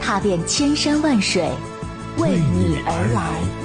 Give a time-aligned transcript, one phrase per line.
[0.00, 1.48] 踏遍千山万水，
[2.18, 3.60] 为你而来。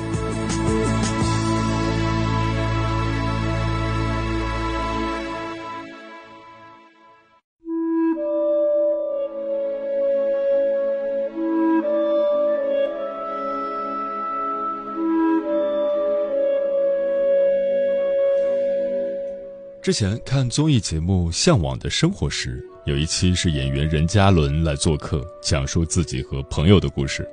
[19.81, 27.27] 之前看综艺节目《向往的生活》时，有一期是演员任嘉伦来做客，讲述自己和朋友的故事。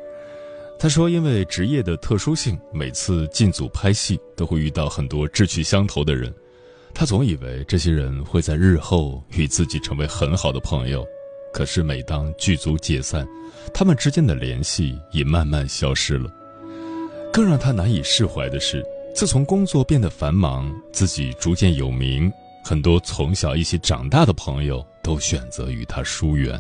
[0.79, 6.33] 他说，因为职业的特殊性，每次进组拍戏都会遇到很多志趣相投的人。
[6.95, 11.05] 他总以为这些人会在日后与自己成为很好的朋友，
[11.53, 13.29] 可是每当剧组解散，
[13.75, 16.31] 他们之间的联系也慢慢消失了。
[17.31, 18.83] 更让他难以释怀的是，
[19.15, 22.33] 自从工作变得繁忙，自己逐渐有名。
[22.65, 26.59] 很多从小一起长大的朋友都选择与他疏远。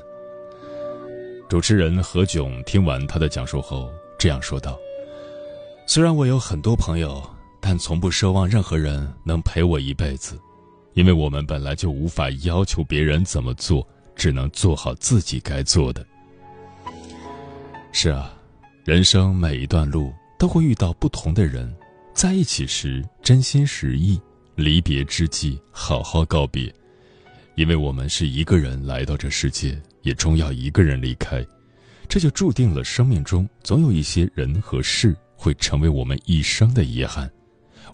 [1.48, 4.78] 主持人何炅听完他的讲述后这样说道
[5.86, 7.22] ：“虽然我有很多朋友，
[7.60, 10.40] 但从不奢望任何人能陪我一辈子，
[10.94, 16.04] 因为我们本来就无法要求别人怎么做，只能做好自己该做的。”
[17.92, 18.34] 是啊，
[18.84, 21.70] 人生每一段路都会遇到不同的人，
[22.14, 24.20] 在一起时真心实意。
[24.54, 26.72] 离别之际，好好告别，
[27.62, 31.46] 因为我们是一个人来到这世界，也终要一个人离开，
[32.08, 37.30] 这就注定了生命中总有一些人和事会成为我们一生的遗憾，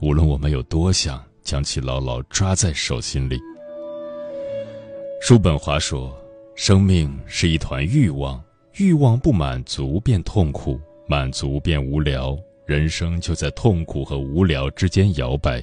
[0.00, 3.38] 无论我们有多想将其牢牢抓在手心里。
[5.20, 6.18] 叔本华说
[6.56, 8.42] ：“生命是一团欲望，
[8.78, 15.62] 欲望不满足便痛苦，满足便无聊，人生就在痛苦和无聊之间摇摆。”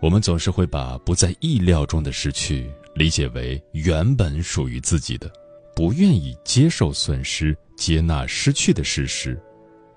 [0.00, 5.30] 我们总是会把不在意料中的失去理解为原本属于自己的，
[5.74, 9.40] 不愿意接受损失、接纳失去的事实，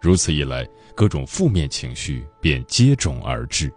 [0.01, 3.71] 如此一来，各种负面情绪便接踵而至。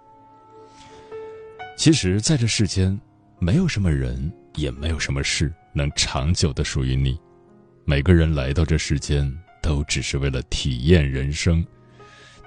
[1.77, 2.99] 其实，在这世间，
[3.39, 7.19] 没有什么人，也没有什么事能长久的属于你。
[7.85, 9.29] 每个人来到这世间，
[9.61, 11.65] 都只是为了体验人生。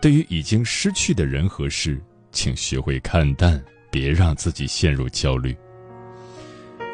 [0.02, 2.02] 对于已经失去的人和事，
[2.36, 5.56] 请学会看淡，别让自己陷入焦虑。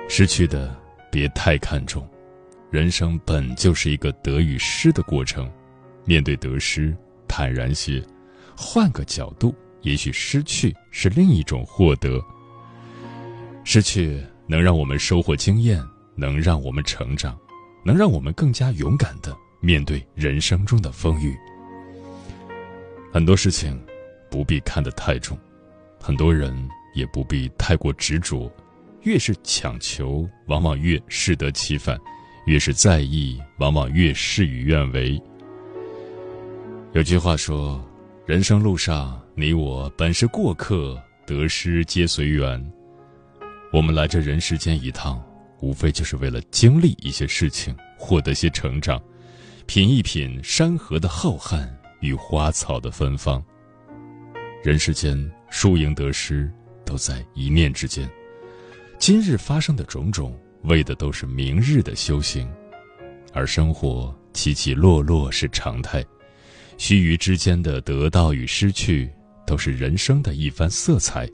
[0.07, 0.79] 失去的
[1.11, 2.07] 别太看重，
[2.69, 5.51] 人生本就是一个得与失的过程，
[6.05, 6.95] 面对得失
[7.27, 8.01] 坦然些，
[8.55, 12.21] 换个角度，也许失去是另一种获得。
[13.63, 15.83] 失去能让我们收获经验，
[16.15, 17.35] 能让我们成长，
[17.83, 21.35] 能让我们更加勇敢的面对人生中的风雨。
[23.11, 23.75] 很多事情。
[24.31, 25.37] 不必看得太重，
[25.99, 26.57] 很多人
[26.95, 28.51] 也不必太过执着。
[29.01, 31.97] 越是强求，往往越适得其反；
[32.45, 35.21] 越是在意，往往越事与愿违。
[36.93, 37.83] 有句话说
[38.25, 42.71] ：“人生路上，你我本是过客，得失皆随缘。”
[43.73, 45.21] 我们来这人世间一趟，
[45.61, 49.01] 无非就是为了经历一些事情，获得些成长，
[49.65, 51.67] 品一品山河的浩瀚
[52.01, 53.43] 与花草的芬芳。
[54.63, 55.17] 人世间
[55.49, 56.47] 输赢得失，
[56.85, 58.07] 都在一念之间。
[58.99, 62.47] 今日发生的种种，为的都是明日的修行。
[63.33, 66.05] 而生活起起落落是常态，
[66.77, 69.11] 须臾之间的得到与失去，
[69.47, 71.27] 都是人生的一番色彩。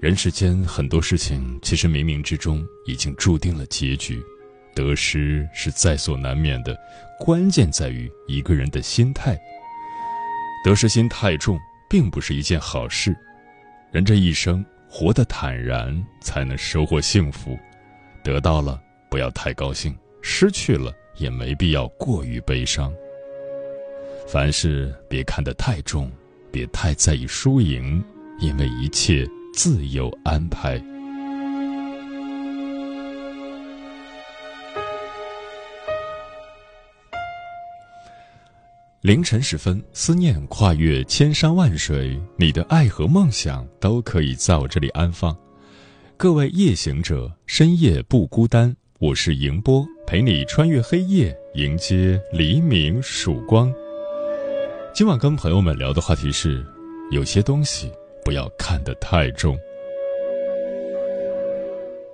[0.00, 4.22] 人世间很多事情，其实冥冥之中已经注定了结局，
[4.72, 6.78] 得失是在所难免的，
[7.18, 9.36] 关键在于一个人的心态。
[10.62, 11.58] 得失心太重，
[11.88, 13.16] 并不是一件好事。
[13.90, 17.58] 人这一生活得坦然，才能收获幸福。
[18.22, 18.80] 得到了
[19.10, 22.92] 不要太高兴，失去了也没必要过于悲伤。
[24.28, 26.10] 凡事别看得太重，
[26.52, 28.04] 别太在意输赢，
[28.38, 30.80] 因为一切自有安排。
[39.02, 45.34] 凌晨时分，思念跨越千山万水，你的爱和梦想都可以在我这里安放。
[46.18, 53.72] 各位夜行者，深夜不孤单，我是迎波，陪你穿越黑夜，迎接黎明曙光。
[54.92, 56.62] 今晚跟朋友们聊的话题是：
[57.10, 57.90] 有些东西
[58.22, 59.58] 不要看得太重。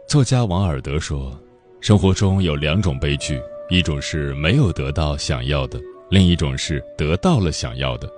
[0.06, 1.36] 作家王尔德说，
[1.80, 8.10] 生活中有两种悲剧，一种是没有得到想要的，另一种是得到了想要的。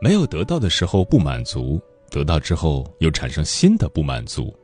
[0.00, 1.80] 没有得到的时候不满足，
[2.10, 4.54] 得到之后又产生新的不满足。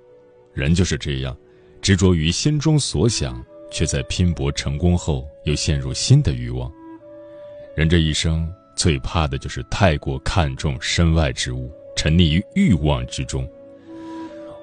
[0.53, 1.37] 人就是这样，
[1.83, 6.73] 执着于心中所想，却在拼搏成功后又陷入新的欲望。
[7.75, 13.45] 人这一生最怕的就是太过看重身外之物，沉溺于欲望之中。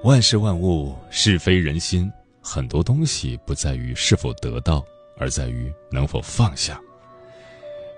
[0.04, 2.10] 万事万物，是非人心，
[2.40, 4.82] 很多东西不在于是否得到，
[5.18, 6.80] 而在于能否放下。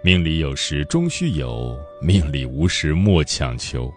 [0.04, 3.90] 命里有时终须有，命里无时莫强求。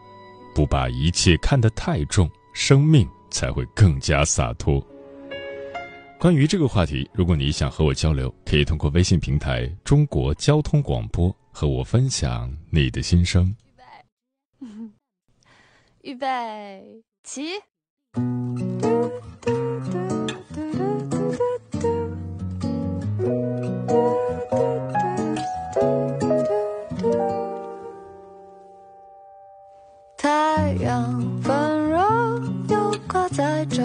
[0.56, 4.82] 不把一切看得太重，生命才会更加洒脱。
[6.18, 13.54] 关于这个话题，如果你想和我交流，可以通过微信平台“中国交通广播”和我分享你的心声。
[16.04, 17.42] 预备，预备，起。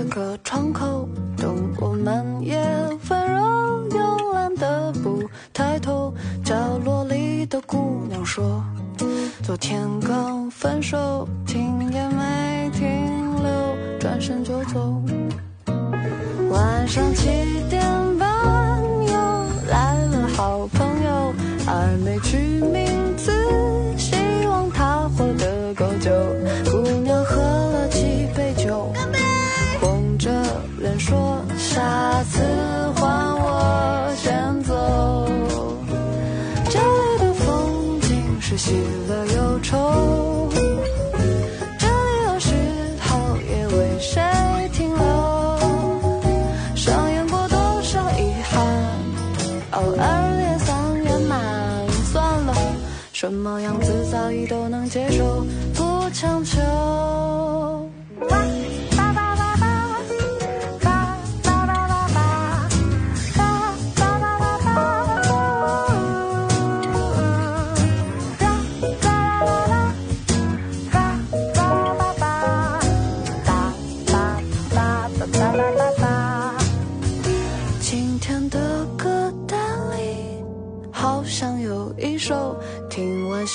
[0.04, 2.56] 个窗口，等我们也
[3.08, 5.22] 温柔又懒得不
[5.52, 6.12] 抬头。
[6.44, 6.54] 角
[6.84, 8.62] 落里的姑娘说，
[9.43, 12.88] 昨天刚分手，停也没停
[13.43, 13.99] 留。
[13.99, 15.02] 转身就走。
[16.50, 17.28] 晚上七
[17.70, 17.82] 点
[18.19, 19.12] 半又
[19.70, 21.32] 来了好朋友，
[21.64, 22.31] 还没去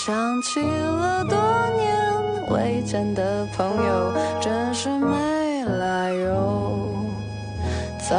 [0.08, 1.38] 想起了多
[1.76, 6.88] 年未见的朋友，真是没来由，
[8.10, 8.16] 早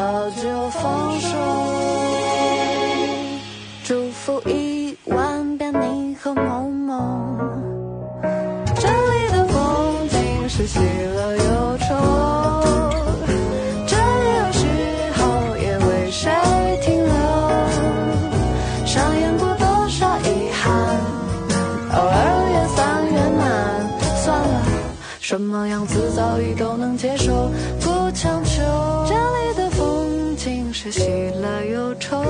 [25.58, 27.50] 么样子早已都能接受，
[27.80, 28.62] 不强求。
[29.08, 31.00] 这里的风景是喜
[31.42, 32.22] 乐忧愁，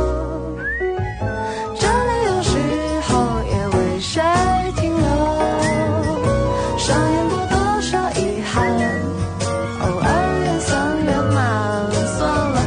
[1.78, 2.56] 这里有时
[3.02, 3.18] 候
[3.52, 4.22] 也为谁
[4.76, 5.06] 停留。
[6.78, 8.56] 上演过多少遗憾，
[9.82, 10.08] 偶尔
[10.46, 11.92] 也算圆满。
[12.16, 12.18] 算
[12.52, 12.62] 了，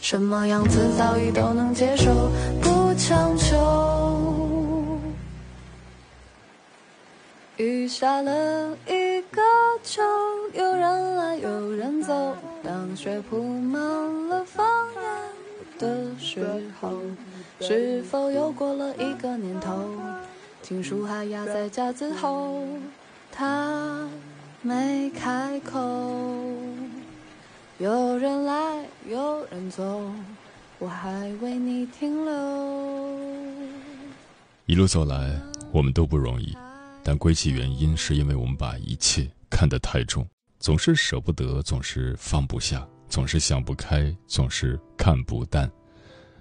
[0.00, 2.30] 什么样子早已都能接受，
[2.62, 3.54] 不强求。
[7.58, 8.76] 雨下了
[9.96, 10.02] 秋，
[10.52, 12.36] 有人来有人走。
[12.62, 13.80] 当雪铺满
[14.28, 16.44] 了房檐的时
[16.78, 17.00] 候，
[17.62, 19.88] 是否又过了一个年头？
[20.62, 22.62] 情书还压在夹子后，
[23.32, 24.06] 他
[24.60, 25.80] 没开口。
[27.78, 30.12] 有人来有人走，
[30.78, 33.16] 我还为你停留。
[34.66, 35.40] 一路走来，
[35.72, 36.54] 我们都不容易。
[37.02, 40.26] 但归其原因，是因为我们把一切看得太重，
[40.58, 45.70] 总是舍不得，总是放不下，总是想不开，总是看不淡，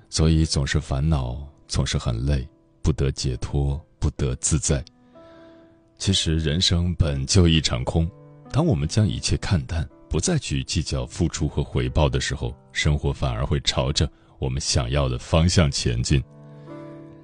[0.10, 2.48] 所以总是烦恼，总是很累，
[2.82, 4.84] 不得解脱，不得自在。
[5.98, 8.10] 其实人生本就一场空，
[8.52, 14.10] 当我们将一切看淡，不再去计较付出和回报的时候，生活反而会朝着
[14.40, 16.22] 我们想要的方向前进。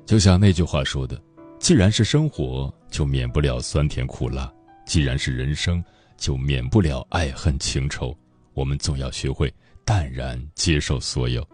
[0.05, 1.21] 就像那句话说的。
[1.59, 4.51] 既然是生活，就免不了酸甜苦辣；
[4.91, 5.81] 既然是人生，
[6.17, 8.13] 就免不了爱恨情仇。
[8.51, 9.50] 我们总要学会
[9.86, 11.48] 淡然接受所有。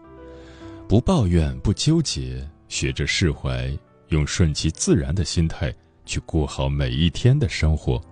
[0.88, 3.72] 不抱怨，不纠结，学着释怀，
[4.08, 5.72] 用顺其自然的心态
[6.04, 8.02] 去过好每一天的生活。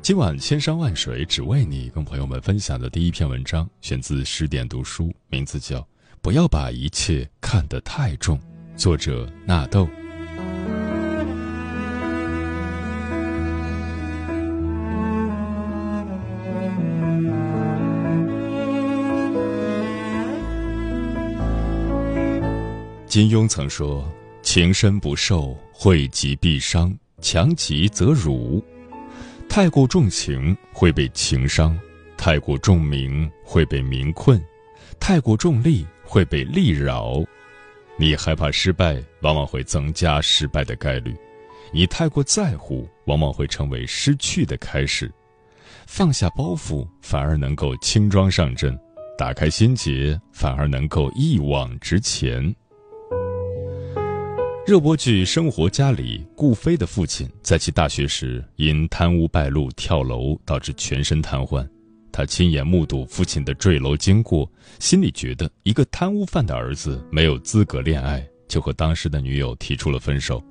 [0.00, 5.80] 今晚千山万水只为你，跟朋友们分享的第一篇文章，选自十点读书，名字叫
[6.22, 8.38] 《不要把一切看得太重》，
[8.78, 9.88] 作者纳豆。
[23.14, 26.90] 金庸曾说：“情深不寿，惠及必伤；
[27.20, 28.60] 强极则辱。
[29.48, 31.78] 太过重情会被情伤，
[32.16, 34.44] 太过重名会被名困，
[34.98, 37.22] 太过重利会被利扰。
[37.96, 41.12] 你害怕失败，往往会增加失败的概率；
[41.72, 45.08] 你太过在乎，往往会成为失去的开始。
[45.86, 48.76] 放下包袱，反而能够轻装上阵；
[49.16, 52.52] 打开心结，反而能够一往直前。”
[54.66, 61.68] 热播剧《生活家》里，顾飞的父亲在其大学时因贪污败露跳楼，导致全身瘫痪。
[62.10, 70.42] 他亲眼目睹父亲的坠楼经过，心里觉得一个贪污犯的儿子没有资格恋爱，就和当时的女友提出了分手。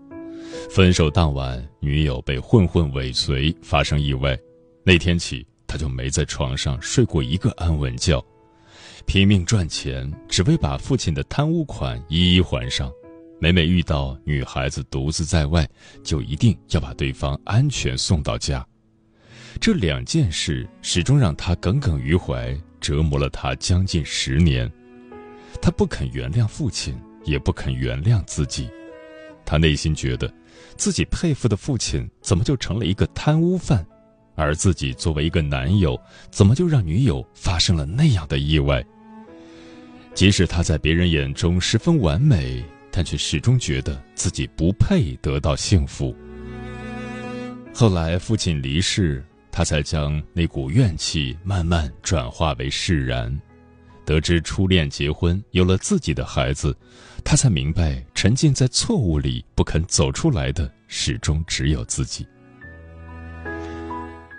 [0.69, 4.37] 分手当晚，女友被混混尾随，发生意外。
[4.83, 8.23] 那天起，他就没在床上睡过一个安稳觉，
[9.07, 12.91] 拼命赚钱，只为把父亲的贪污款一一还上。
[13.43, 15.67] 每每遇到女孩子独自在外，
[16.01, 18.65] 就一定要把对方安全送到家。
[19.59, 24.71] 这两件事始终让他耿耿于怀，折磨了他将近十年。
[25.61, 26.95] 他不肯原谅父亲，
[27.25, 28.69] 也不肯原谅自己。
[29.43, 30.33] 他内心觉得，
[30.77, 33.85] 自己佩服的父亲怎么就成了一个贪污犯，
[34.35, 38.81] 而自己作为一个男友，怎么就让女友发生了那样的意外？
[40.13, 42.63] 即使他在别人眼中十分完美。
[42.95, 46.15] 但却始终觉得自己不配得到幸福。
[47.73, 53.35] 后来父亲离世，他才将那股怨气慢慢转化为释然。
[54.05, 56.77] 得知初恋结婚，有了自己的孩子，
[57.23, 62.27] 他才明白，沉浸在错误里不肯走出来的，始终只有自己。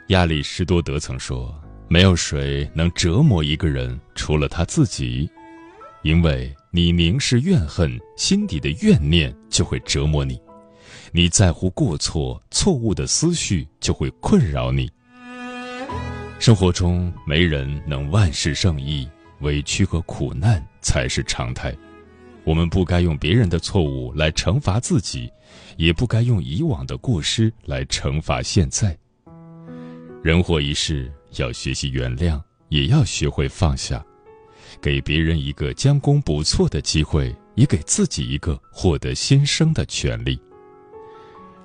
[0.09, 1.53] 亚里士多德曾说
[1.89, 5.29] ：“没有谁能折磨一个人，除了他自己。”
[6.05, 10.37] 因为你凝视怨恨，心底的怨念就会折磨你；
[11.13, 14.87] 你在乎过错，错误的思绪就会困扰你。
[16.39, 19.09] 生活中没人能万事胜意，
[19.41, 21.75] 委屈和苦难才是常态。
[22.45, 25.33] 我们不该用别人的错误来惩罚自己，
[25.79, 28.95] 也不该用以往的过失来惩罚现在。
[30.23, 34.05] 人活一世，要学习原谅，也要学会放下。
[34.81, 40.39] 给别人一个将功补错的机会，也给自己一个获得新生的权利。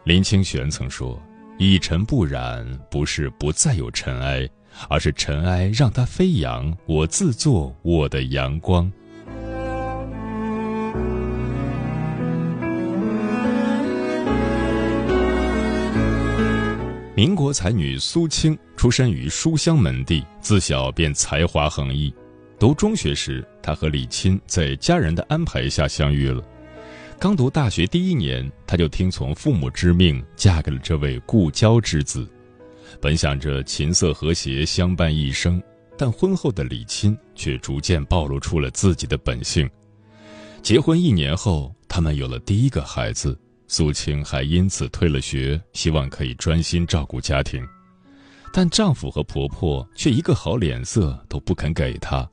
[0.04, 1.22] 林清玄曾说
[1.60, 4.50] ：“一尘不染，不是不再有尘埃，
[4.88, 8.92] 而是尘埃让它飞扬，我自作我的阳光。”
[17.16, 22.14] 民国才女苏青出身于书香门第，自小便才华横溢。
[22.60, 26.44] 读中学时，他和李钦在家人的安排下相遇了。
[27.18, 32.28] 刚读大学第一年，他就听从父母之命，嫁给了这位故交之子。
[33.00, 35.62] 本想着琴瑟和谐相伴一生，
[35.98, 39.70] 但婚后的李钦却逐渐暴露出了自己的本性。
[40.62, 43.40] 结婚一年后，他们有了第一个孩子，
[43.70, 47.66] 苏青还因此退了学，希望可以专心照顾家庭。
[48.52, 52.30] 但丈夫和婆婆却一个好脸色都不肯给她。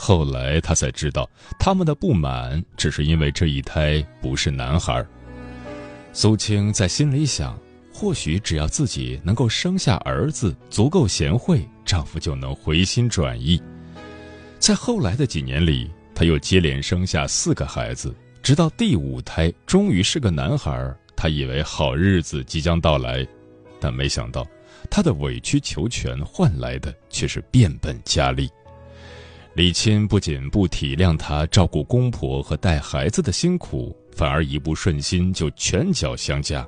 [0.00, 1.28] 后来他才知道，
[1.58, 5.04] 他们的不满只是因为这一胎不是男孩。
[6.12, 7.58] 苏青在心里想，
[7.92, 13.60] 或许只要自己能够生下儿子，足够贤惠，丈夫就能回心转意。
[14.60, 23.26] 在后来的几年里，她又接连生下四个孩子，直到第五胎终于是个男孩，她以为好日子即将到来，
[23.80, 24.46] 但没想到，
[24.88, 28.48] 她的委曲求全换来的却是变本加厉。
[29.58, 36.64] 李钦不仅不体谅她照顾公婆和带孩子的辛苦，反而一不顺心就拳脚相加。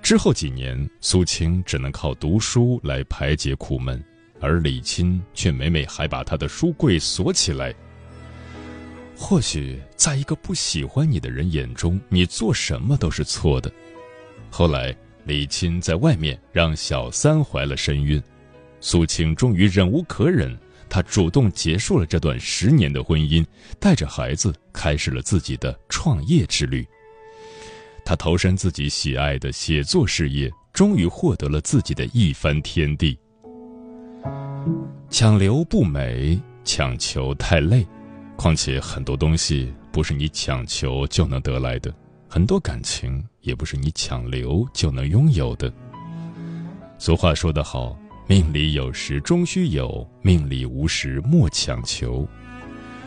[0.00, 4.02] 之后几年，苏青只能靠读书来排解苦闷，
[4.40, 7.74] 而李钦却每每还把他的书柜锁起来。
[9.14, 13.70] 或许，在一个不喜欢你的人眼中，你做什么都是错的。
[14.48, 14.96] 后来，
[15.26, 18.18] 李钦在外面让小三怀了身孕，
[18.80, 20.58] 苏青终于忍无可忍。
[20.92, 23.42] 她主动结束了这段十年的婚姻，
[23.80, 26.86] 带着孩子开始了自己的创业之旅。
[28.04, 33.18] 她投身自己喜爱的写作事业，终于获得了自己的一番天地。
[35.08, 37.86] 强留不美，强求太累。
[38.36, 41.90] 况且很多东西不是你强求就能得来的，
[42.28, 45.72] 很多感情也不是你强留就能拥有的。
[46.98, 47.96] 俗话说得好，
[48.32, 52.26] 命里有时终须有，命里无时莫强求。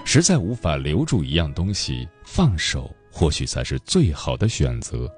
[0.06, 5.12] 实在无法留住一样东西，放手或许才是最好的选择。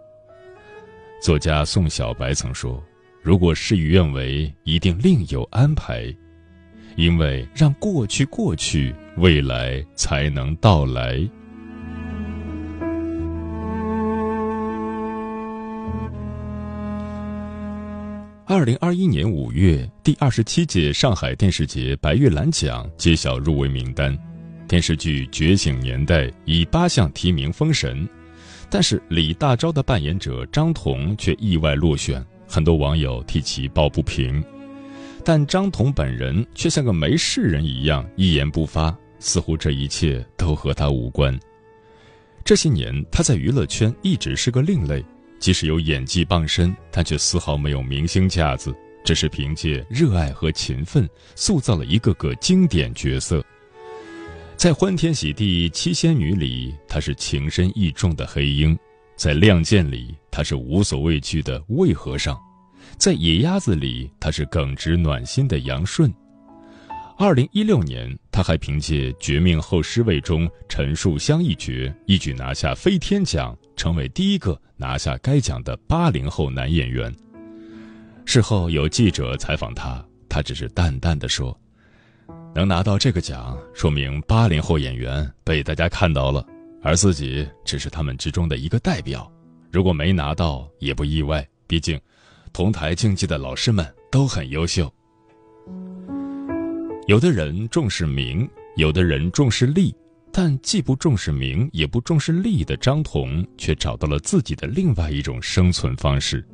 [1.21, 2.81] 作家宋小白曾说
[3.21, 6.05] ：“如果事与愿违，一定另有安排。”
[6.95, 11.19] 因为让过去过去，未来才能到来。
[18.57, 24.17] 二零二一年五月，第二十七届上海电视节白玉兰奖揭晓入围名单，
[24.67, 28.09] 电视剧《觉醒年代》以八项提名封神，
[28.67, 34.43] 但是李大钊的扮演者张彤却意外落选，很多网友替其抱不平。
[35.23, 41.39] 但张彤本人却像个没事人一样，一言不发，似乎这一切都和他无关。
[42.43, 45.05] 这些年，他在娱乐圈一直是个另类，
[45.39, 53.43] 即使有演技傍身，但却丝毫没有明星架子，只是凭借热爱和勤奋，塑造了一个个经典角色。
[54.55, 58.75] 在《欢天喜地七仙女》里，她是情深意重的黑鹰；
[59.15, 62.37] 在《亮剑》里，她是无所畏惧的魏和尚。
[62.97, 66.11] 在野鸭子里，他是耿直暖心的杨顺。
[67.17, 77.15] 二零一六年，他还凭借《绝命后尸位》中陈树香一角，一举拿下飞天奖，成为第一个拿下该奖的八零后男演员。
[78.25, 81.57] 事后有记者采访他，他只是淡淡的说
[82.53, 86.45] ：“能拿到这个奖，说明八零后演员被大家看到了，
[86.83, 89.31] 而自己只是他们之中的一个代表。
[89.71, 91.97] 如果没拿到，也不意外，毕竟。”
[92.53, 94.91] 同台竞技的老师们都很优秀。
[97.05, 99.93] 有的人重视名，有的人重视利，
[100.39, 106.45] 但既不重视名，也不重视利的张彤，却找到了自己的另外一种生存方式。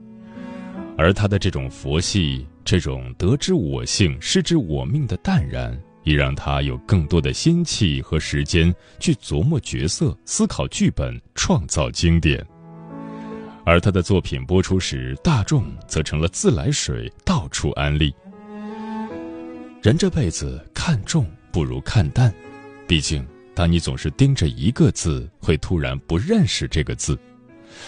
[0.97, 12.41] 而他的这种佛系，这种得之我幸，失之我命的淡然，也让他有更多的心气和时间去琢磨角色、思考剧本、创造经典。
[13.65, 18.15] 而他的作品播出时，大众则成了自来水，到处安利。
[19.81, 22.33] 人这辈子看重不如看淡，
[22.87, 23.21] 毕竟
[23.55, 27.15] 当你总是盯着一个字，会突然不认识这个字；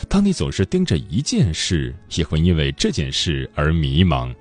[0.08, 4.34] 当你总是盯着一件事，也会因为这件事而迷茫。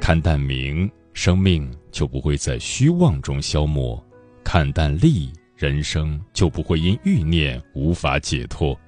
[0.00, 4.02] 看淡名，生命就不会在虚妄中消磨；
[4.42, 8.78] 看淡利，人生就不会因欲念无法解脱。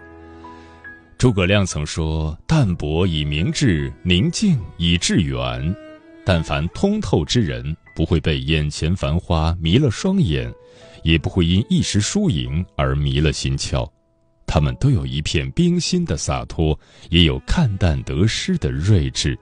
[1.19, 5.75] 诸葛亮曾说：“淡泊以明志，宁静以致远。
[6.25, 10.53] 但凡通透之人，不会被眼前繁花迷了双眼，
[11.09, 13.91] 也不会因一时输赢而迷了心窍。
[14.47, 19.39] 他们都有一片冰心的洒脱，也有看淡得失的睿智。”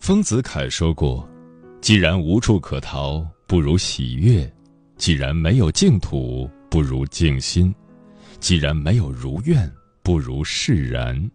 [0.00, 1.28] 丰子恺说过
[1.82, 4.46] ：“既然无处可逃，不如喜悦；
[4.96, 7.70] 既然没有净土，不如静心；
[8.40, 9.70] 既然没有如愿，
[10.04, 11.28] 不如释然。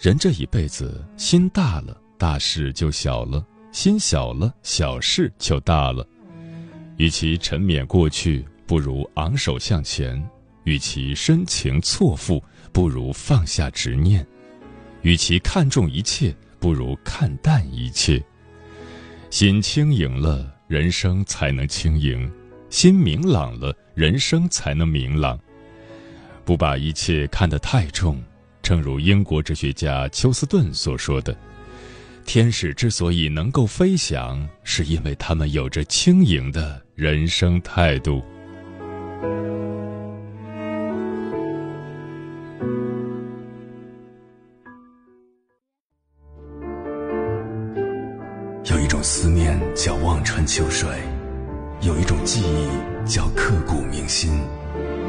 [0.00, 6.04] 人这一辈子，心大了，大事就小了；心小了，小事就大了。
[6.96, 10.20] 与其沉湎过去，不如昂首向前；
[10.64, 14.24] 与其深情错付，不如放下执念；
[15.02, 18.22] 与其看重一切。”不如看淡一切，
[19.30, 22.30] 心轻盈了，人生才能轻盈；
[22.68, 25.40] 心明朗了，人生才能明朗。
[26.44, 28.22] 不把一切看得太重，
[28.62, 31.36] 正如英国哲学家休斯顿所说的
[32.26, 38.22] ：“天使之所以能够飞翔，是因为他们有着轻盈的人生态度。”
[48.64, 50.88] 有一种思念叫望穿秋水，
[51.82, 54.40] 有一种记忆叫刻骨铭心，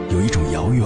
[0.09, 0.85] 有一种遥远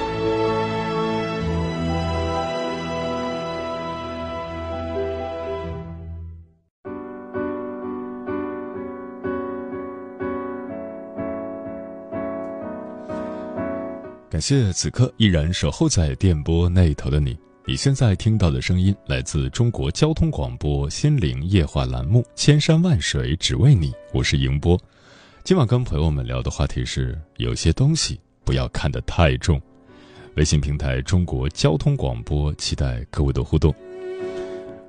[14.41, 17.37] 谢此刻依然守候在电波那头的你。
[17.63, 24.75] 你现在听到的声音来自中国交通广播心灵夜话栏目《千山万水只为你》，我是迎波。
[25.43, 29.61] 今晚跟朋友们聊的话题是：有些东西不要看得太重。
[30.37, 33.71] 微信平台中国交通广播，期待各位的互动。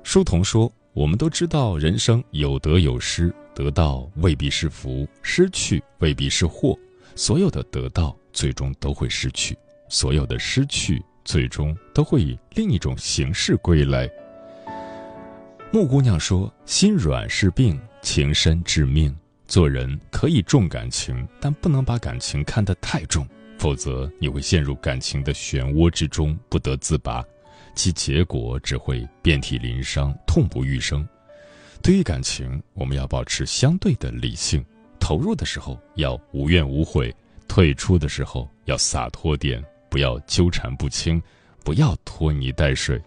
[0.01, 6.75] 书童说：“我们都知道，人生有得有失，得到未必是福，失去未必是祸。
[7.15, 14.09] 所有的得到。”最终都会失去，所有的失去最终都会以另一种形式归来。
[15.71, 19.15] 木姑娘说：“心软是病，情深致命。
[19.47, 27.23] 做人可以重感情，但不能把感情看得太重，否则你会陷入感情的漩涡之中不得自拔，
[27.75, 31.07] 其结果只会遍体鳞伤、痛不欲生。
[31.81, 34.63] 对于感情，我们要保持相对的理性，
[34.99, 37.13] 投入的时候要无怨无悔。”
[37.53, 41.21] 退出的时候要洒脱点，不要纠缠不清，
[41.63, 42.99] 不要拖泥带水。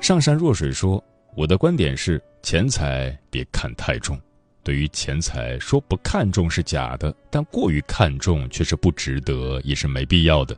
[0.00, 1.02] 上善若水说
[1.34, 4.16] ：“我的观点是，钱财别看太重。
[4.62, 10.56] 对于钱财，说不看重是假的，但过于看重却是不值得，也是没必要的。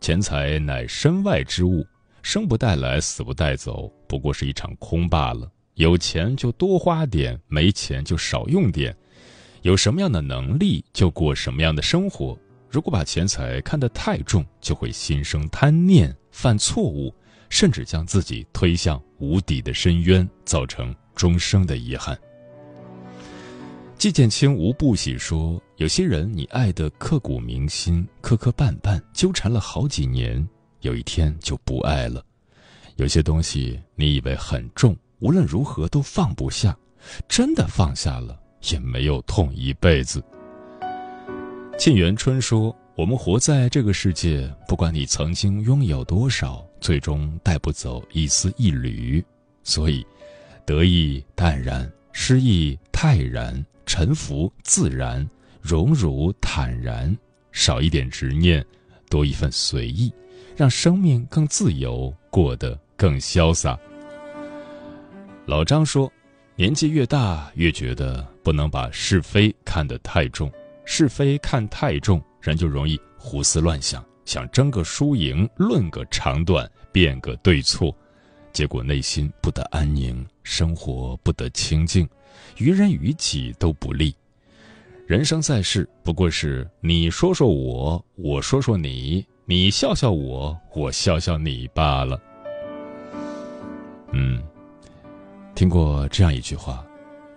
[0.00, 1.86] 钱财乃身外之物，
[2.20, 5.48] 生不带来，死不带走，不过是一场空罢了。
[5.74, 8.92] 有钱就多花点，没钱就少用点。”
[9.62, 12.38] 有什么样的能力就过什么样的生活。
[12.70, 17.12] 如果把钱财看得太重，就会心生贪念，犯错误，
[17.48, 22.18] 甚至将自己推向无底的深渊，造成终生的遗憾。
[23.98, 30.48] 季建清无不喜说：“有些人你爱的刻骨铭心，磕磕绊绊，纠缠了好几年，
[30.80, 32.24] 有一天就不爱了。
[32.96, 36.74] 有些东西你以为很重，无论如何都放不下，
[37.28, 40.22] 真的放下了。”也没有痛一辈子。
[41.78, 49.24] 沁园春说：“我们活在这个世界，不管你曾经拥有多少，最终带不走一丝一缕。
[49.64, 50.06] 所以，
[50.66, 55.26] 得意淡然，失意泰然，沉浮自然，
[55.62, 57.16] 荣辱坦然，
[57.52, 58.64] 少一点执念，
[59.08, 60.12] 多一份随意，
[60.54, 63.78] 让生命更自由，过得更潇洒。”
[65.46, 66.12] 老张说。
[66.56, 70.50] 年纪越大，越觉得不能把是非看得太重。
[70.92, 77.94] 是非看太重，人就容易胡思乱想，想争个输赢，论个长短，辩个对错，
[78.52, 82.08] 结果内心不得安宁，生活不得清静，
[82.56, 84.12] 于人于己都不利。
[85.06, 92.20] 人生在世，不过是你说说我，我说说你，你笑笑我，我笑笑你罢了。
[94.12, 94.42] 嗯。
[95.54, 96.84] 听过这样一句话：“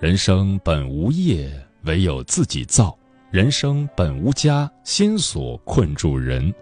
[0.03, 1.49] 人生本无业，
[1.83, 2.93] 唯有自己造；
[3.31, 6.53] 人生本无家，心所困住人。”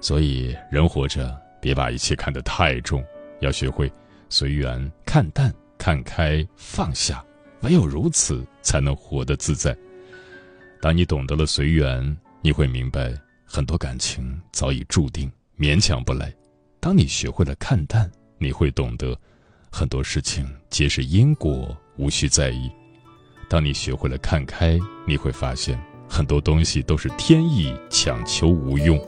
[0.00, 3.04] 所以，人活着别把一切看得太重，
[3.40, 3.92] 要学会
[4.28, 7.24] 随缘、看淡、看开、放下。
[7.62, 9.76] 唯有如此，才能活得自在。
[10.80, 13.12] 当你懂得了随缘，你会明白
[13.44, 16.28] 很多感情早已注定，勉强不来；
[16.78, 19.18] 当你学会了看淡，你会懂得。
[19.72, 22.70] 很多事情皆是因果，无需在意。
[23.48, 25.78] 当你学会了看开，你会发现
[26.08, 28.98] 很多东西都是天意，强求无用。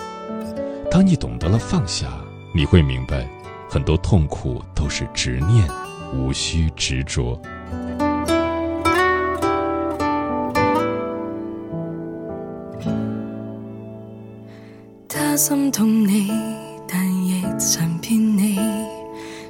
[0.90, 2.06] 当你懂得了放下，
[2.54, 3.28] 你会明白
[3.68, 5.68] 很多痛苦都是执念，
[6.14, 7.40] 无需执着。
[15.08, 16.30] 他心痛你，
[16.88, 18.58] 但亦曾骗你，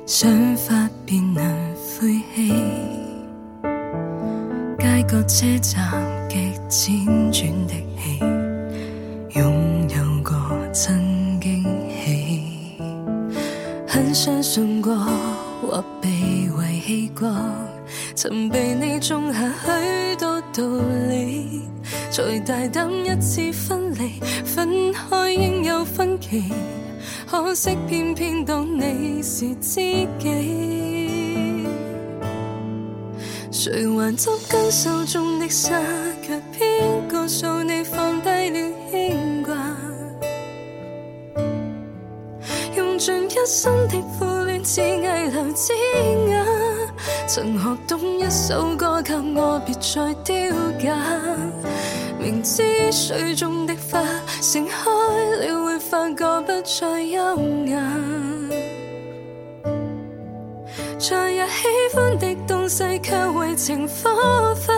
[0.06, 0.88] 想法。
[1.08, 1.44] 便能
[1.76, 2.52] 灰气，
[5.06, 6.28] 街角车站
[6.68, 8.18] 极辗转的戏，
[9.38, 10.34] 拥有过
[10.72, 11.62] 真惊
[12.04, 12.42] 喜。
[13.86, 14.96] 很相信过
[15.62, 17.32] 或被遗弃过，
[18.16, 20.64] 曾被你种下许多道
[21.08, 21.62] 理，
[22.10, 26.52] 再大胆一次分离，分开应有分歧。
[27.30, 29.80] 可惜偏偏当你是知
[30.18, 31.05] 己，
[33.66, 35.76] 谁还捉紧手中的沙，
[36.22, 39.56] 却偏告诉你放低了牵挂。
[42.76, 45.72] 用尽一生的苦恋，只为留枝
[46.28, 46.46] 桠。
[47.26, 50.96] 曾学懂一首歌，给我别再丢假。
[52.20, 54.00] 明知水中的花
[54.40, 54.88] 盛开
[55.44, 58.35] 了，会发觉不再优雅。
[61.08, 64.10] 昨日喜欢的东西，却为情火
[64.56, 64.74] 化。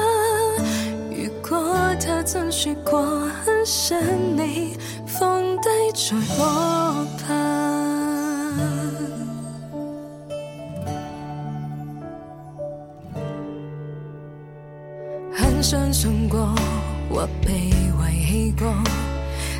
[1.10, 1.58] 如果
[1.98, 3.00] 他真说过
[3.46, 3.98] 很想
[4.36, 6.44] 你，放低才可
[7.16, 7.32] 怕，
[15.34, 16.54] 很相信过
[17.08, 17.90] 或被遗
[18.26, 18.70] 弃过，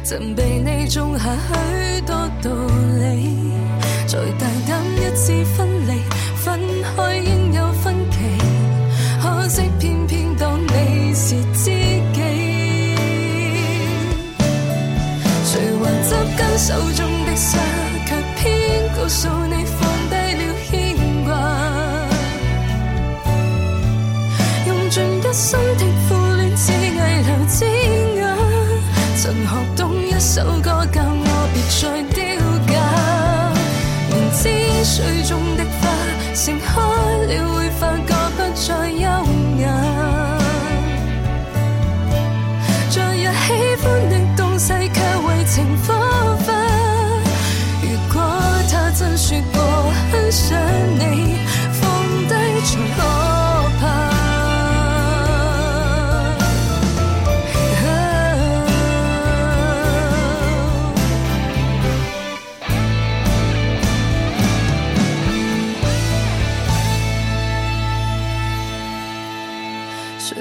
[0.04, 2.50] 曾被你种下许多道
[2.98, 3.54] 理，
[4.07, 5.66] 再大胆一次，分
[19.09, 20.71] 告诉你放低了牵
[21.25, 21.33] 挂。
[24.66, 26.77] 用尽一生的苦恋，只危
[27.23, 27.64] 留枝
[28.21, 28.21] 桠。
[29.16, 32.21] 曾学懂一首歌，教我别再丢
[32.68, 32.71] 架。
[34.11, 34.42] 明知
[34.85, 35.88] 水中的花
[36.35, 36.68] 盛开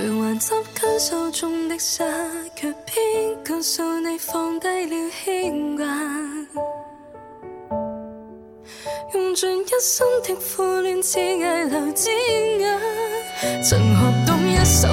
[0.08, 2.06] 谁还执紧手中的沙，
[2.56, 3.04] 却偏
[3.44, 5.86] 告诉你放低了牵挂。
[9.14, 12.10] 用尽一生的苦恋，只危留枝
[12.58, 12.80] 桠。
[13.62, 14.88] 曾学懂一首